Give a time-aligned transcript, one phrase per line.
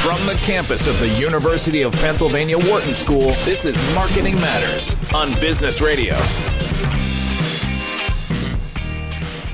[0.00, 5.38] From the campus of the University of Pennsylvania Wharton School, this is Marketing Matters on
[5.40, 6.14] Business Radio.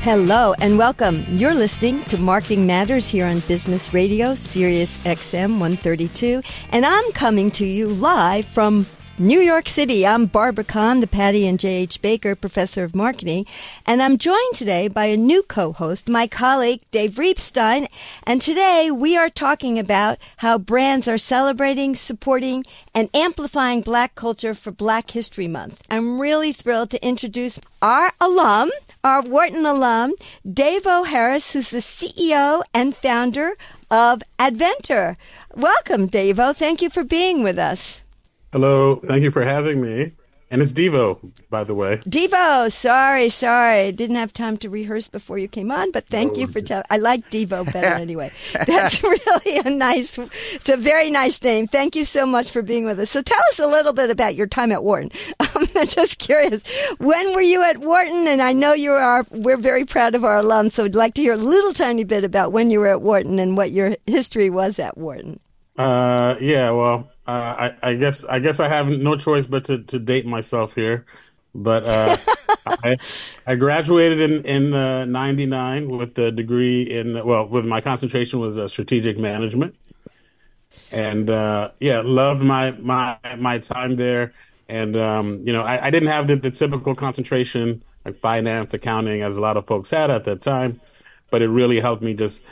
[0.02, 1.26] Hello and welcome.
[1.30, 7.50] You're listening to Marketing Matters here on Business Radio, Sirius XM 132, and I'm coming
[7.50, 8.86] to you live from
[9.18, 10.06] New York City.
[10.06, 12.02] I'm Barbara Kahn, the Patty and J.H.
[12.02, 13.46] Baker Professor of Marketing,
[13.86, 17.88] and I'm joined today by a new co-host, my colleague Dave Reibstein,
[18.24, 24.52] and today we are talking about how brands are celebrating, supporting, and amplifying black culture
[24.52, 25.80] for Black History Month.
[25.88, 28.70] I'm really thrilled to introduce our alum,
[29.02, 30.12] our Wharton alum,
[30.44, 33.56] Dave O'Harris, who's the CEO and founder
[33.90, 35.16] of Adventr.
[35.54, 36.38] Welcome, Dave.
[36.38, 36.52] O.
[36.52, 38.02] Thank you for being with us.
[38.52, 38.96] Hello.
[38.96, 40.12] Thank you for having me.
[40.48, 41.96] And it's Devo, by the way.
[41.98, 43.90] Devo, sorry, sorry.
[43.90, 46.84] Didn't have time to rehearse before you came on, but thank oh, you for telling.
[46.88, 48.30] I like Devo better anyway.
[48.64, 51.66] That's really a nice, it's a very nice name.
[51.66, 53.10] Thank you so much for being with us.
[53.10, 55.10] So tell us a little bit about your time at Wharton.
[55.40, 56.62] I'm just curious.
[56.98, 58.28] When were you at Wharton?
[58.28, 61.22] And I know you are, we're very proud of our alums, so I'd like to
[61.22, 64.48] hear a little tiny bit about when you were at Wharton and what your history
[64.48, 65.40] was at Wharton.
[65.76, 69.82] Uh, yeah, well, uh, I, I, guess I guess I have no choice but to,
[69.84, 71.06] to date myself here.
[71.54, 72.16] But uh,
[72.66, 72.96] I,
[73.46, 78.58] I, graduated in in '99 uh, with a degree in well, with my concentration was
[78.58, 79.74] uh, strategic management,
[80.92, 84.34] and uh, yeah, loved my my my time there.
[84.68, 89.22] And um, you know, I, I didn't have the, the typical concentration like finance, accounting,
[89.22, 90.80] as a lot of folks had at that time,
[91.30, 92.42] but it really helped me just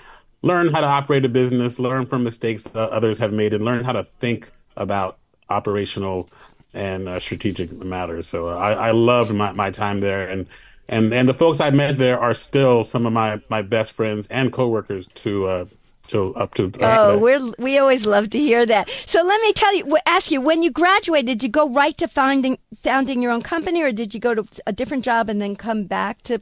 [0.43, 3.85] learn how to operate a business, learn from mistakes that others have made, and learn
[3.85, 6.29] how to think about operational
[6.73, 8.27] and uh, strategic matters.
[8.27, 10.47] So uh, I, I loved my, my time there, and
[10.89, 14.27] and and the folks I met there are still some of my my best friends
[14.29, 15.47] and coworkers to.
[15.47, 15.65] Uh,
[16.09, 18.91] to up to uh, oh, we're we always love to hear that.
[19.07, 22.07] So let me tell you, ask you, when you graduated, did you go right to
[22.07, 25.57] founding founding your own company, or did you go to a different job and then
[25.57, 26.41] come back to?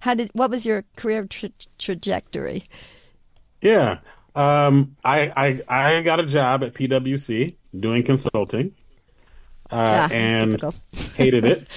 [0.00, 2.64] How did what was your career tra- trajectory?
[3.60, 3.98] Yeah,
[4.34, 8.74] um, I, I I got a job at PwC doing consulting,
[9.70, 10.62] uh, yeah, and
[11.14, 11.68] hated it.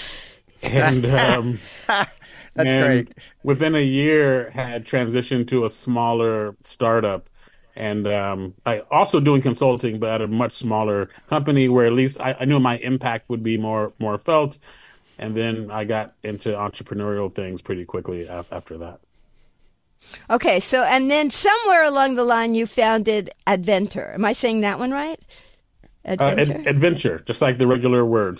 [0.64, 2.10] and um, that's
[2.58, 3.14] and great.
[3.44, 7.30] Within a year, had transitioned to a smaller startup,
[7.76, 12.20] and um, I also doing consulting, but at a much smaller company where at least
[12.20, 14.58] I, I knew my impact would be more more felt.
[15.20, 19.00] And then I got into entrepreneurial things pretty quickly after that.
[20.30, 24.14] Okay, so and then somewhere along the line you founded Adventr.
[24.14, 25.20] Am I saying that one right?
[26.08, 26.54] Adventure.
[26.54, 28.40] Uh, ad- adventure, just like the regular word.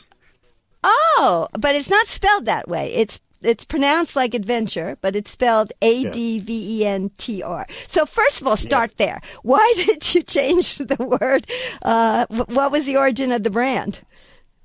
[0.84, 2.94] Oh, but it's not spelled that way.
[2.94, 7.68] It's it's pronounced like adventure, but it's spelled A D V E N T R.
[7.88, 8.98] So first of all, start yes.
[8.98, 9.22] there.
[9.44, 11.46] Why did you change the word?
[11.82, 14.00] Uh, what was the origin of the brand?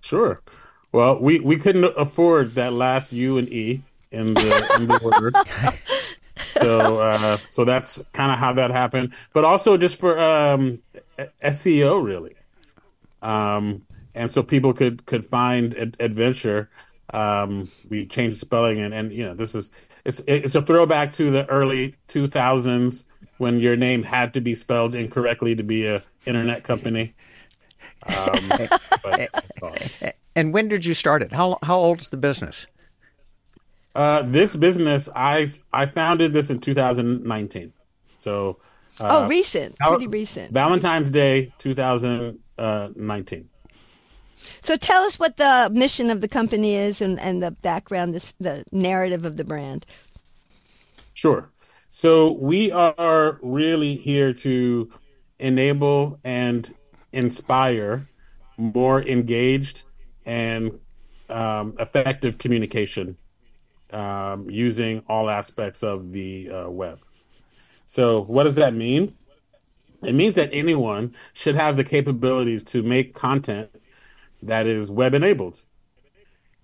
[0.01, 0.41] Sure.
[0.93, 5.34] Well, we, we couldn't afford that last U and E in the, in the word.
[6.63, 9.13] so uh, so that's kind of how that happened.
[9.33, 10.81] But also just for um,
[11.43, 12.34] SEO, really.
[13.22, 13.83] Um,
[14.15, 16.71] and so people could could find ad- adventure.
[17.15, 19.71] Um, we changed spelling, and, and you know this is
[20.05, 23.05] it's it's a throwback to the early 2000s
[23.38, 27.15] when your name had to be spelled incorrectly to be a internet company.
[28.06, 28.50] Um,
[29.03, 31.33] but, and when did you start it?
[31.33, 32.66] How how old is the business?
[33.94, 37.72] Uh, this business, I I founded this in 2019.
[38.16, 38.59] So.
[39.00, 40.53] Uh, oh, recent, pretty recent.
[40.53, 41.50] Valentine's Day
[42.59, 43.49] 2019.
[44.61, 48.35] So tell us what the mission of the company is and, and the background, this,
[48.41, 49.87] the narrative of the brand.
[51.15, 51.51] Sure.
[51.91, 54.91] So we are really here to
[55.39, 56.75] enable and
[57.13, 58.09] inspire
[58.57, 59.83] more engaged
[60.25, 60.79] and
[61.29, 63.17] um, effective communication
[63.93, 67.01] um, using all aspects of the uh, web.
[67.87, 69.15] So, what does that mean?
[70.03, 73.71] It means that anyone should have the capabilities to make content
[74.43, 75.63] that is web enabled.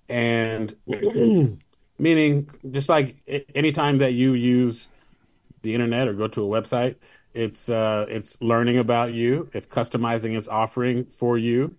[0.08, 0.74] And
[1.98, 3.16] meaning, just like
[3.54, 4.88] anytime that you use
[5.62, 6.96] the internet or go to a website,
[7.34, 11.76] it's uh, it's learning about you, it's customizing its offering for you.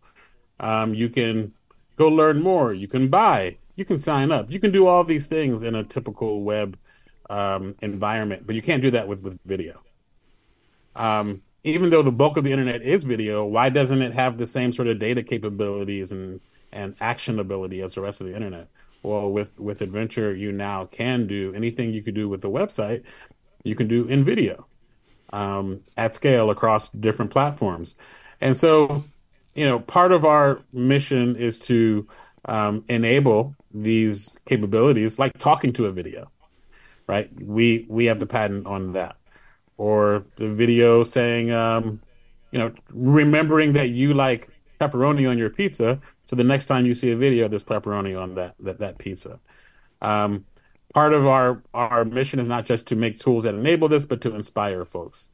[0.60, 1.54] Um, you can
[1.98, 2.74] go learn more.
[2.74, 4.52] You can buy you can sign up.
[4.52, 6.78] You can do all these things in a typical web
[7.30, 9.80] um, environment, but you can't do that with, with video.
[10.98, 14.46] Um, even though the bulk of the internet is video, why doesn't it have the
[14.48, 16.42] same sort of data capabilities and,
[16.72, 18.70] and actionability as the rest of the internet?
[19.04, 23.04] Well, with, with Adventr, you now can do anything you could do with the website,
[23.64, 24.68] you can do in video.
[25.34, 27.96] um, at scale across different platforms.
[28.42, 29.04] And so,
[29.56, 32.08] you know, part of our mission is to
[32.46, 36.32] um, enable these capabilities, like talking to a video,
[37.08, 37.30] right?
[37.42, 39.18] We we have the patent on that,
[39.80, 42.02] or the video saying, um,
[42.52, 44.50] you know, remembering that you like
[44.80, 48.36] pepperoni on your pizza, so the next time you see a video, there's pepperoni on
[48.36, 49.40] that that that pizza.
[50.02, 50.46] Um,
[50.94, 54.20] part of our our mission is not just to make tools that enable this, but
[54.22, 55.30] to inspire folks.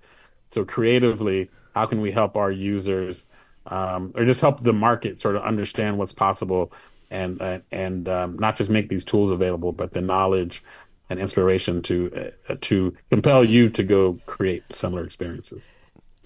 [0.52, 3.26] So creatively, how can we help our users,
[3.66, 6.72] um, or just help the market sort of understand what's possible,
[7.10, 10.64] and and, and um, not just make these tools available, but the knowledge
[11.10, 15.68] and inspiration to uh, to compel you to go create similar experiences.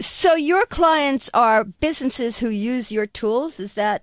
[0.00, 3.60] So your clients are businesses who use your tools.
[3.60, 4.02] Is that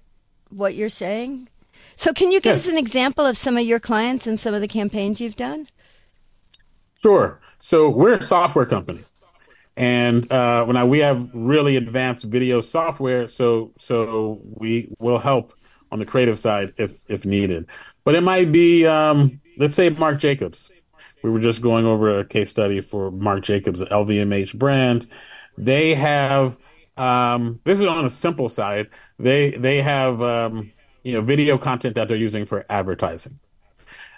[0.50, 1.50] what you're saying?
[1.96, 2.66] So, can you give yes.
[2.66, 5.68] us an example of some of your clients and some of the campaigns you've done?
[7.02, 7.40] Sure.
[7.58, 9.04] So, we're a software company,
[9.76, 15.54] and uh, when I, we have really advanced video software, so so we will help
[15.92, 17.66] on the creative side if if needed.
[18.04, 20.71] But it might be, um, let's say, Marc Jacobs.
[21.24, 25.07] We were just going over a case study for Marc Jacobs, LVMH brand.
[25.57, 26.57] They have
[26.98, 28.89] um, this is on a simple side.
[29.19, 30.71] They they have um,
[31.04, 33.39] you know video content that they're using for advertising,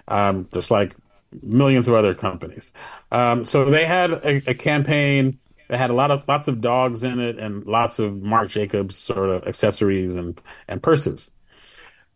[0.07, 0.95] um, just like
[1.41, 2.73] millions of other companies.
[3.11, 7.03] Um, so they had a, a, campaign that had a lot of lots of dogs
[7.03, 11.31] in it and lots of Marc Jacobs sort of accessories and and purses.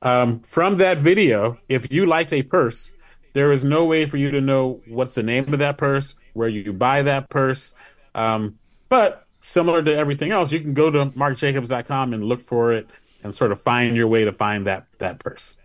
[0.01, 2.91] Um, from that video, if you liked a purse,
[3.33, 6.49] there is no way for you to know what's the name of that purse, where
[6.49, 7.73] you buy that purse.
[8.15, 8.59] Um,
[8.89, 12.87] but similar to everything else, you can go to marcjacobs.com and look for it
[13.23, 15.55] and sort of find your way to find that that purse.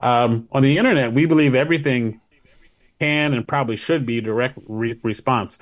[0.00, 2.20] Um, on the internet, we believe everything
[3.00, 5.58] can and probably should be direct re- response.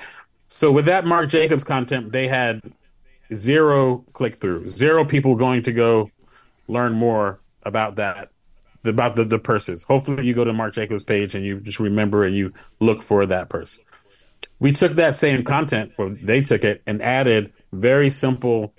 [0.48, 2.60] So with that Marc Jacobs content, they had
[3.34, 6.10] zero click through, zero people going to go
[6.68, 8.30] learn more about that,
[8.86, 9.84] about the, the purses.
[9.84, 13.26] Hopefully, you go to Marc Jacobs page and you just remember and you look for
[13.26, 13.78] that purse.
[14.58, 18.74] We took that same content, or they took it and added very simple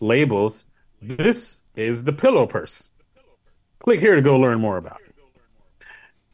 [0.00, 0.64] labels.
[1.02, 2.90] This is the pillow purse.
[3.80, 5.14] Click here to go learn more about it.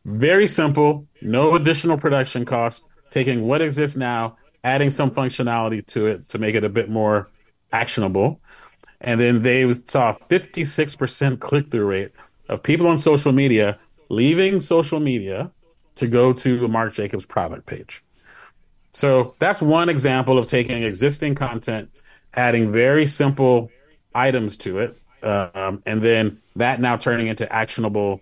[0.04, 6.28] Very simple, no additional production cost, taking what exists now, adding some functionality to it
[6.28, 7.30] to make it a bit more
[7.72, 8.40] actionable.
[9.00, 12.12] And then they saw 56% click through rate
[12.48, 15.50] of people on social media leaving social media
[15.96, 18.04] to go to a Marc Jacobs product page.
[18.92, 21.90] So that's one example of taking existing content,
[22.32, 23.70] adding very simple
[24.14, 28.20] items to it, um, and then that now turning into actionable,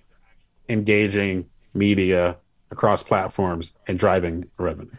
[0.69, 2.37] engaging media
[2.71, 4.91] across platforms and driving revenue.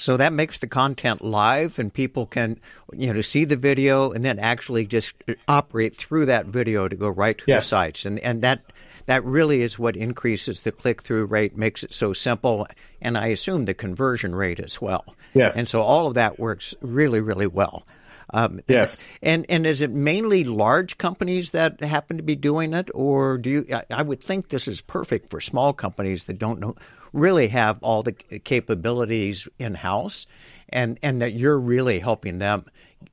[0.00, 2.58] So that makes the content live, and people can,
[2.92, 5.14] you know, see the video and then actually just
[5.46, 7.64] operate through that video to go right to yes.
[7.64, 8.62] the sites, and and that
[9.06, 12.66] that really is what increases the click through rate, makes it so simple,
[13.02, 15.04] and I assume the conversion rate as well.
[15.34, 15.54] Yes.
[15.56, 17.86] And so all of that works really, really well.
[18.32, 19.04] Um, yes.
[19.22, 23.50] And and is it mainly large companies that happen to be doing it, or do
[23.50, 23.66] you?
[23.72, 26.76] I, I would think this is perfect for small companies that don't know,
[27.12, 30.26] really have all the capabilities in house,
[30.68, 32.64] and and that you're really helping them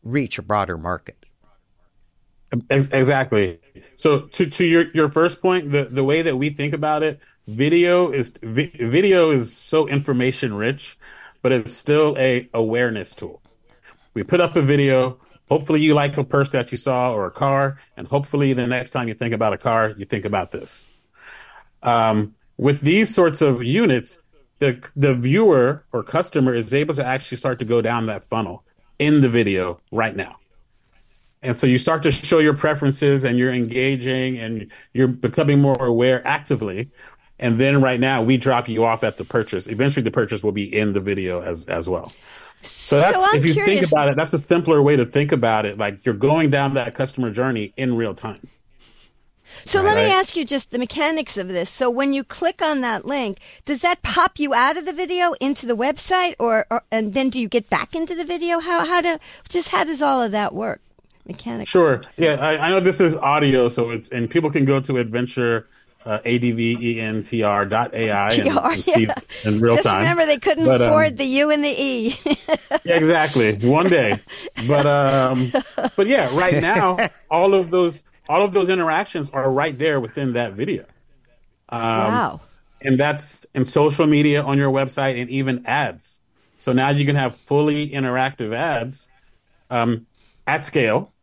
[0.03, 1.25] reach a broader market.
[2.69, 3.59] Exactly.
[3.95, 7.19] So to to your your first point, the the way that we think about it,
[7.47, 10.97] video is video is so information rich,
[11.41, 13.41] but it's still a awareness tool.
[14.13, 15.19] We put up a video.
[15.49, 18.91] Hopefully, you like a purse that you saw or a car, and hopefully, the next
[18.91, 20.85] time you think about a car, you think about this.
[21.83, 24.17] Um, with these sorts of units,
[24.59, 28.63] the the viewer or customer is able to actually start to go down that funnel
[28.99, 30.37] in the video right now.
[31.43, 35.85] And so you start to show your preferences and you're engaging and you're becoming more
[35.85, 36.89] aware actively.
[37.39, 39.67] And then right now we drop you off at the purchase.
[39.67, 42.11] Eventually the purchase will be in the video as as well.
[42.63, 43.81] So that's so if you curious.
[43.81, 45.77] think about it, that's a simpler way to think about it.
[45.77, 48.47] Like you're going down that customer journey in real time.
[49.65, 49.95] So right.
[49.95, 51.69] let me ask you just the mechanics of this.
[51.69, 55.33] So when you click on that link, does that pop you out of the video
[55.39, 58.59] into the website, or, or and then do you get back into the video?
[58.59, 59.17] How how do
[59.49, 60.81] just how does all of that work
[61.25, 61.65] mechanically?
[61.65, 62.03] Sure.
[62.17, 65.65] Yeah, I, I know this is audio, so it's and people can go to Adventr
[66.07, 69.07] uh, adventr dot AI and, and see
[69.43, 69.95] in real Just time.
[69.95, 72.15] Just remember, they couldn't but, um, afford the U and the E.
[72.85, 73.55] yeah, exactly.
[73.57, 74.17] One day,
[74.67, 75.51] but um,
[75.95, 80.33] but yeah, right now, all of those all of those interactions are right there within
[80.33, 80.85] that video.
[81.69, 82.41] Um, wow.
[82.81, 86.21] And that's in social media on your website and even ads
[86.57, 89.09] So now you can have fully interactive ads
[89.69, 90.05] um,
[90.45, 91.13] at scale,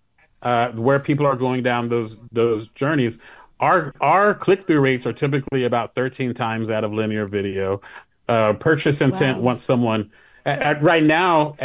[0.42, 3.18] uh, where people are going down those those journeys.
[3.60, 7.80] Our our click through rates are typically about 13 times that of linear video.
[8.28, 9.44] Uh, purchase intent wow.
[9.44, 10.10] once someone
[10.46, 11.56] at, at, right now,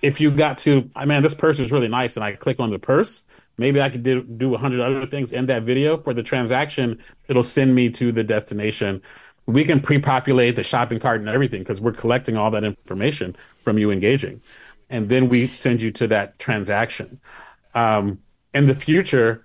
[0.00, 2.70] if you got to, I mean, this purse is really nice, and I click on
[2.70, 3.24] the purse.
[3.62, 6.98] Maybe I could do do a hundred other things in that video for the transaction.
[7.28, 9.00] It'll send me to the destination.
[9.46, 13.78] We can pre-populate the shopping cart and everything because we're collecting all that information from
[13.78, 14.42] you engaging,
[14.90, 17.20] and then we send you to that transaction.
[17.74, 18.18] Um,
[18.52, 19.44] in the future,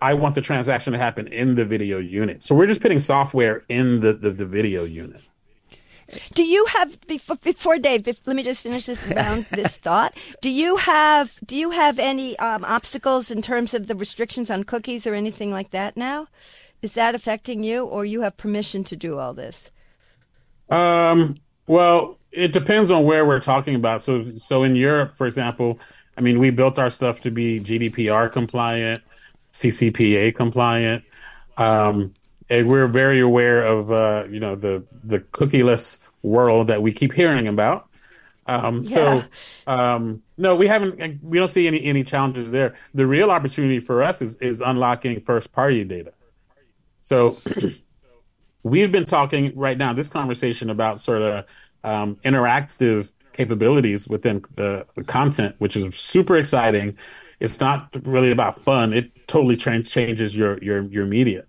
[0.00, 2.42] I want the transaction to happen in the video unit.
[2.42, 5.22] So we're just putting software in the, the, the video unit.
[6.34, 8.06] Do you have before, before Dave?
[8.06, 10.14] let me just finish this round, this thought.
[10.40, 14.64] Do you have do you have any um, obstacles in terms of the restrictions on
[14.64, 16.28] cookies or anything like that now?
[16.82, 19.70] Is that affecting you, or you have permission to do all this?
[20.68, 21.36] Um.
[21.66, 24.02] Well, it depends on where we're talking about.
[24.02, 25.78] So, so in Europe, for example,
[26.16, 29.02] I mean, we built our stuff to be GDPR compliant,
[29.52, 31.04] CCPA compliant.
[31.56, 32.14] Um,
[32.50, 37.12] and we're very aware of uh, you know the the cookieless world that we keep
[37.12, 37.88] hearing about.
[38.46, 38.94] Um, yeah.
[38.94, 41.22] So um, no, we haven't.
[41.22, 42.74] We don't see any any challenges there.
[42.92, 46.12] The real opportunity for us is is unlocking first party data.
[47.00, 47.38] So
[48.62, 51.44] we've been talking right now this conversation about sort of
[51.84, 56.96] um, interactive capabilities within the, the, content, which is super exciting.
[57.40, 58.92] It's not really about fun.
[58.92, 61.44] It totally tra- changes your your your media.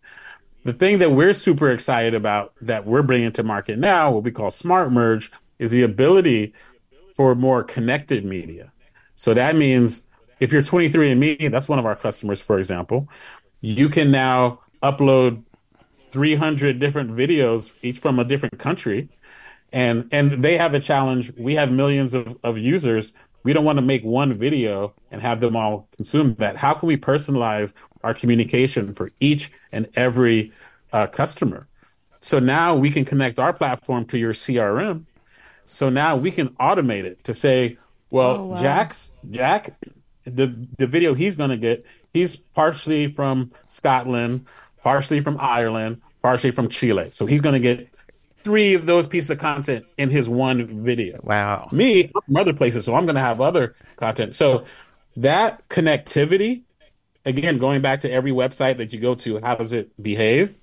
[0.65, 4.31] The thing that we're super excited about that we're bringing to market now, what we
[4.31, 6.53] call Smart Merge, is the ability
[7.13, 8.73] for more connected media.
[9.15, 10.01] So that means
[10.39, 13.07] if you're 23andMe, that's one of our customers, for example,
[13.61, 15.43] you can now upload
[16.11, 19.09] 300 different videos, each from a different country.
[19.71, 21.31] And, and they have a challenge.
[21.37, 23.13] We have millions of, of users.
[23.43, 26.57] We don't want to make one video and have them all consume that.
[26.57, 30.53] How can we personalize our communication for each and every
[30.93, 31.67] uh, customer.
[32.21, 35.05] So now we can connect our platform to your CRM.
[35.65, 37.77] So now we can automate it to say,
[38.11, 38.61] well, oh, wow.
[38.61, 39.75] Jack's Jack,
[40.23, 41.83] the the video he's going to get,
[42.13, 44.45] he's partially from Scotland,
[44.83, 47.09] partially from Ireland, partially from Chile.
[47.11, 47.89] So he's going to get
[48.43, 51.19] three of those pieces of content in his one video.
[51.23, 51.69] Wow.
[51.71, 54.35] Me from other places, so I'm going to have other content.
[54.35, 54.65] So
[55.17, 56.61] that connectivity
[57.25, 60.55] again, going back to every website that you go to, how does it behave?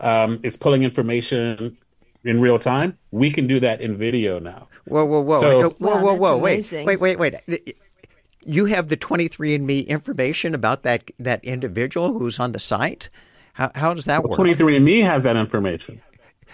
[0.00, 1.76] Um, it's pulling information
[2.24, 2.98] in real time.
[3.10, 4.68] We can do that in video now.
[4.86, 7.76] Whoa, whoa, whoa, so, whoa, whoa, whoa, wait, wait, wait, wait.
[8.46, 13.08] You have the 23andMe information about that that individual who's on the site.
[13.54, 14.58] How, how does that well, work?
[14.58, 16.02] 23andMe has that information.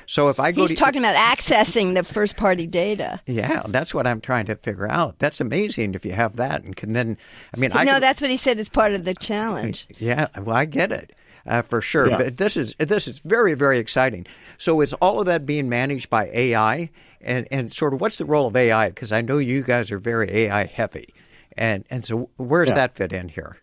[0.07, 3.21] So if I go, he's to, talking about accessing the first party data.
[3.27, 5.19] Yeah, that's what I'm trying to figure out.
[5.19, 7.17] That's amazing if you have that and can then.
[7.55, 9.87] I mean, I no, could, that's what he said is part of the challenge.
[9.99, 11.13] Yeah, well, I get it.
[11.47, 12.17] Uh, for sure, yeah.
[12.19, 14.27] but this is this is very very exciting.
[14.59, 18.27] So is all of that being managed by AI, and and sort of what's the
[18.27, 18.89] role of AI?
[18.89, 21.09] Because I know you guys are very AI heavy,
[21.57, 22.75] and and so where does yeah.
[22.77, 23.57] that fit in here?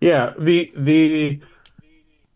[0.00, 1.40] Yeah, the the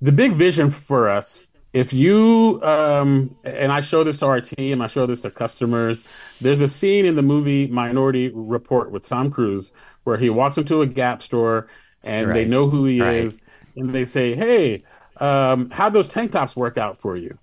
[0.02, 4.83] the big vision for us if you um, and I show this to our team,
[4.83, 6.05] I show this to customers.
[6.41, 9.73] There's a scene in the movie Minority Report with Tom Cruise
[10.05, 11.69] where he walks into a Gap store
[12.02, 12.35] and right.
[12.35, 13.17] they know who he right.
[13.17, 13.38] is,
[13.76, 14.85] and they say, "Hey,
[15.19, 17.38] um, how those tank tops work out for you?"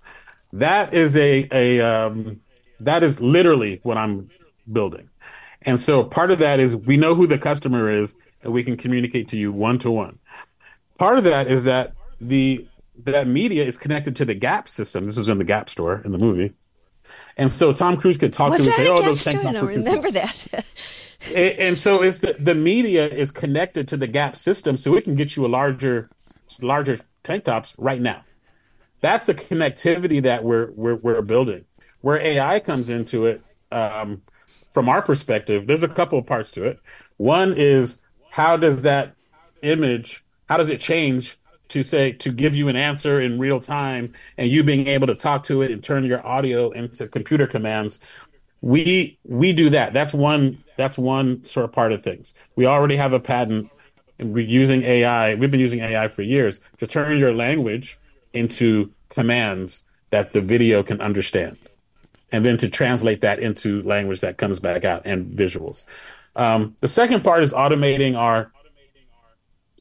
[0.52, 2.40] That is a a um,
[2.78, 4.30] that is literally what I'm
[4.70, 5.08] building,
[5.62, 8.76] and so part of that is we know who the customer is, and we can
[8.76, 10.18] communicate to you one to one.
[10.98, 12.68] Part of that is that the
[13.04, 15.06] that media is connected to the Gap system.
[15.06, 16.54] This is in the Gap store in the movie.
[17.36, 19.56] And so Tom Cruise could talk What's to him and say, "Oh, those tank tops."
[19.56, 20.46] I remember that.
[21.28, 25.04] and, and, so it's the, the media is connected to the Gap system, so it
[25.04, 26.10] can get you a larger,
[26.60, 28.24] larger tank tops right now.
[29.00, 31.64] That's the connectivity that we're we're, we're building.
[32.00, 33.42] Where AI comes into it,
[33.72, 34.22] um,
[34.70, 36.80] from our perspective, there's a couple of parts to it.
[37.16, 39.14] One is how does that
[39.62, 41.36] image, how does it change
[41.70, 45.14] to say to give you an answer in real time and you being able to
[45.14, 48.00] talk to it and turn your audio into computer commands
[48.60, 49.92] we we do that.
[49.92, 52.34] That's one that's one sort of part of things.
[52.56, 53.70] We already have a patent
[54.18, 57.98] and we're using ai we've been using ai for years to turn your language
[58.32, 61.56] into commands that the video can understand
[62.30, 65.84] and then to translate that into language that comes back out and visuals.
[66.36, 68.52] Um, the second part is automating our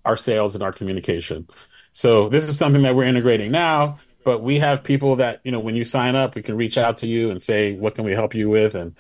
[0.06, 1.48] our sales and our communication
[1.92, 5.60] so this is something that we're integrating now, but we have people that, you know,
[5.60, 8.12] when you sign up, we can reach out to you and say, what can we
[8.12, 8.76] help you with?
[8.76, 8.96] And,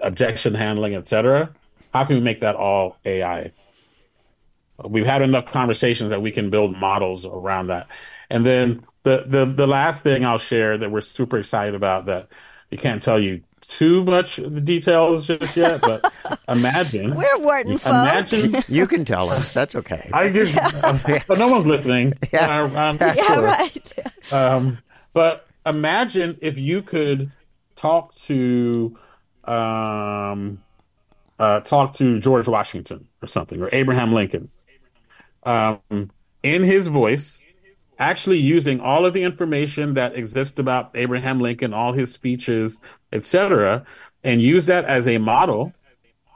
[0.00, 1.54] objection handling, etc.
[1.92, 3.52] How can we make that all AI?
[4.84, 7.88] We've had enough conversations that we can build models around that.
[8.28, 12.28] And then the the the last thing I'll share that we're super excited about that
[12.70, 16.12] we can't tell you too much the details just yet, but
[16.48, 19.52] imagine we're Wharton Imagine you can tell us.
[19.52, 20.10] That's okay.
[20.12, 21.22] I give, yeah.
[21.26, 22.12] but no one's listening.
[22.32, 23.42] Yeah, uh, yeah sure.
[23.42, 24.32] right.
[24.32, 24.78] Um,
[25.12, 27.30] but imagine if you could
[27.76, 28.98] talk to
[29.44, 30.62] um,
[31.38, 34.50] uh, talk to George Washington or something, or Abraham Lincoln,
[35.44, 35.80] um,
[36.42, 37.44] in his voice,
[37.98, 42.80] actually using all of the information that exists about Abraham Lincoln, all his speeches,
[43.14, 43.86] etc.,
[44.22, 45.72] and use that as a model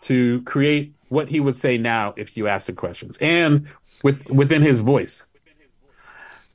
[0.03, 3.67] to create what he would say now if you asked the questions, and
[4.03, 5.25] with within his voice.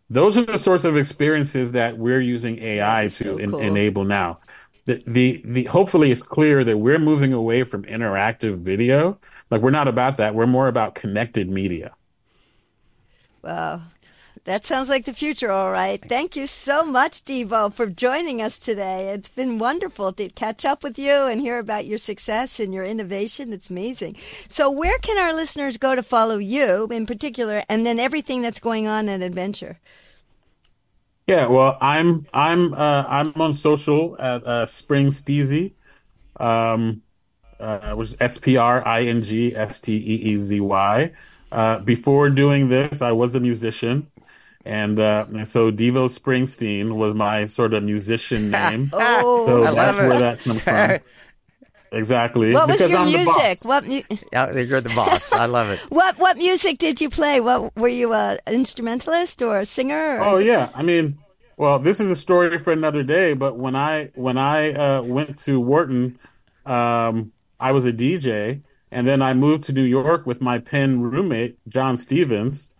[0.10, 3.60] Those are the sorts of experiences that we're using AI to so cool.
[3.60, 4.40] enable now
[4.86, 9.20] the, the the hopefully it's clear that we're moving away from interactive video.
[9.50, 10.36] Like we're not about that.
[10.36, 11.94] We're more about connected media.
[13.42, 13.82] Wow.
[14.46, 16.04] That sounds like the future, all right.
[16.04, 19.08] Thank you so much, Devo, for joining us today.
[19.10, 22.84] It's been wonderful to catch up with you and hear about your success and your
[22.84, 23.54] innovation.
[23.54, 24.18] It's amazing.
[24.50, 28.60] So, where can our listeners go to follow you in particular, and then everything that's
[28.60, 29.78] going on at Adventr?
[31.26, 35.72] Yeah, well, I'm I'm uh, I'm on social at uh, Spring Steezy,
[36.38, 37.02] um,
[37.62, 41.14] uh, which is S P R I N G S T E E Z Y.
[41.50, 44.08] Uh, before doing this, I was a musician,
[44.66, 48.90] and, uh, and so Devo Springsteen was my sort of musician name.
[48.94, 51.00] oh, so I that's where that comes from.
[51.94, 52.54] Exactly.
[52.54, 53.64] What was your I'm music?
[53.64, 54.02] What mu-
[54.32, 55.32] yeah, you're the boss.
[55.32, 55.80] I love it.
[55.90, 57.40] what what music did you play?
[57.40, 60.18] What were you a instrumentalist or a singer?
[60.18, 60.24] Or?
[60.24, 61.20] Oh yeah, I mean,
[61.56, 63.34] well, this is a story for another day.
[63.36, 66.18] But when I when I uh, went to Wharton,
[66.66, 71.00] um, I was a DJ, and then I moved to New York with my Penn
[71.02, 72.72] roommate John Stephens,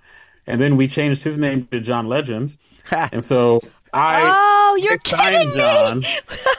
[0.48, 2.58] and then we changed his name to John Legend,
[2.92, 3.60] and so
[3.94, 6.00] I oh, you're kidding John.
[6.00, 6.08] me.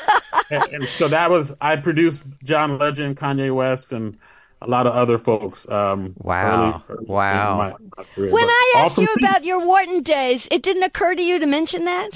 [0.50, 4.18] and, and, so that was I produced John Legend, Kanye West, and
[4.62, 5.68] a lot of other folks.
[5.68, 6.82] Um, wow!
[6.88, 7.56] Early, early wow!
[7.56, 11.22] My, my career, when I asked you about your Wharton days, it didn't occur to
[11.22, 12.10] you to mention that.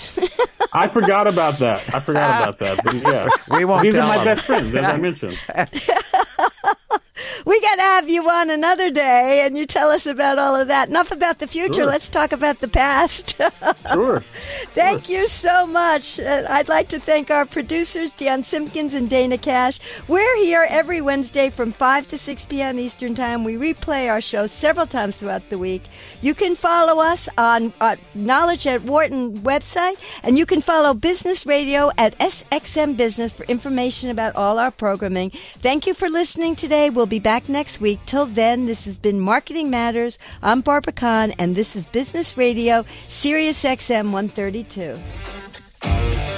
[0.72, 1.92] I forgot about that.
[1.94, 2.80] I forgot about that.
[2.84, 3.82] But yeah, we won't.
[3.82, 4.24] These are my them.
[4.24, 5.40] best friends, as I mentioned.
[7.44, 10.68] We got to have you on another day and you tell us about all of
[10.68, 10.88] that.
[10.88, 11.74] Enough about the future.
[11.74, 11.86] Sure.
[11.86, 13.36] Let's talk about the past.
[13.92, 14.22] sure.
[14.74, 15.20] Thank sure.
[15.20, 16.20] you so much.
[16.20, 19.80] Uh, I'd like to thank our producers, Dion Simpkins and Dana Cash.
[20.06, 22.78] We're here every Wednesday from 5 to 6 p.m.
[22.78, 23.44] Eastern Time.
[23.44, 25.82] We replay our show several times throughout the week.
[26.20, 31.46] You can follow us on uh, Knowledge at Wharton website, and you can follow Business
[31.46, 35.30] Radio at SXM Business for information about all our programming.
[35.30, 36.90] Thank you for listening today.
[36.90, 37.98] We'll be back next week.
[38.06, 40.18] Till then, this has been Marketing Matters.
[40.42, 46.37] I'm Barbara Kahn, and this is Business Radio, Sirius XM 132.